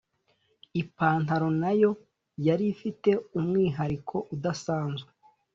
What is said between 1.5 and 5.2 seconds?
nayo yari ifite umwihariko udasanzwe